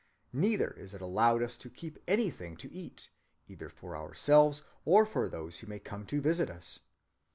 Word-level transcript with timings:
Neither 0.33 0.71
is 0.71 0.95
it 0.95 1.01
allowed 1.03 1.43
us 1.43 1.59
to 1.59 1.69
keep 1.69 1.99
anything 2.07 2.57
to 2.57 2.73
eat, 2.73 3.11
either 3.47 3.69
for 3.69 3.95
ourselves 3.95 4.63
or 4.83 5.05
for 5.05 5.29
those 5.29 5.59
who 5.59 5.67
may 5.67 5.77
come 5.77 6.07
to 6.07 6.19
visit 6.19 6.49
us. 6.49 6.79